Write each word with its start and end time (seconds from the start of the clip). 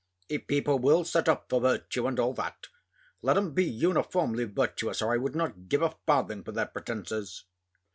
If 0.29 0.47
people 0.47 0.79
will 0.79 1.03
set 1.05 1.29
up 1.29 1.47
for 1.47 1.61
virtue, 1.61 2.07
and 2.07 2.19
all 2.19 2.33
that, 2.33 2.65
let 3.21 3.37
'em 3.37 3.51
be 3.53 3.65
uniformly 3.65 4.45
virtuous, 4.45 4.99
or 4.99 5.13
I 5.13 5.17
would 5.17 5.35
not 5.35 5.69
give 5.69 5.83
a 5.83 5.93
farthing 6.07 6.43
for 6.43 6.51
their 6.53 6.65
pretences. 6.65 7.43